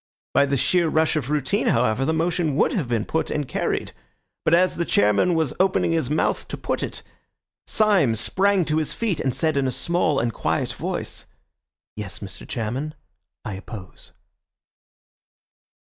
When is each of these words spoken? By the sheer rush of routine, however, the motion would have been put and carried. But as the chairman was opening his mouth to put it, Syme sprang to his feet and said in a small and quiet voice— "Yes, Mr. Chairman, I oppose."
By 0.33 0.47
the 0.47 0.57
sheer 0.57 0.89
rush 0.89 1.15
of 1.15 1.29
routine, 1.29 1.67
however, 1.67 2.05
the 2.05 2.11
motion 2.11 2.55
would 2.55 2.73
have 2.73 2.87
been 2.87 3.05
put 3.05 3.29
and 3.29 3.47
carried. 3.47 3.91
But 4.43 4.55
as 4.55 4.77
the 4.77 4.83
chairman 4.83 5.35
was 5.35 5.53
opening 5.59 5.91
his 5.91 6.09
mouth 6.09 6.47
to 6.47 6.57
put 6.57 6.81
it, 6.81 7.03
Syme 7.67 8.15
sprang 8.15 8.65
to 8.65 8.77
his 8.77 8.95
feet 8.95 9.19
and 9.19 9.31
said 9.31 9.57
in 9.57 9.67
a 9.67 9.71
small 9.71 10.17
and 10.19 10.33
quiet 10.33 10.73
voice— 10.73 11.27
"Yes, 11.95 12.17
Mr. 12.17 12.47
Chairman, 12.49 12.95
I 13.45 13.53
oppose." 13.53 14.13